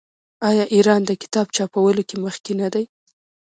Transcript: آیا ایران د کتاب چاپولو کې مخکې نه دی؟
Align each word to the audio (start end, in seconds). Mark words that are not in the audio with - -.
آیا 0.49 0.63
ایران 0.75 1.01
د 1.05 1.11
کتاب 1.21 1.47
چاپولو 1.55 2.03
کې 2.09 2.15
مخکې 2.25 2.53
نه 2.61 2.67
دی؟ 2.73 2.85